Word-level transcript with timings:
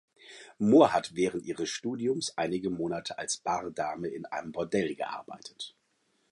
Mohr 0.57 0.93
hatte 0.93 1.15
während 1.15 1.45
ihres 1.45 1.69
Studiums 1.69 2.35
einige 2.35 2.71
Monate 2.71 3.19
als 3.19 3.37
Bardame 3.37 4.07
in 4.07 4.25
einem 4.25 4.51
Bordell 4.51 4.95
gearbeitet. 4.95 5.75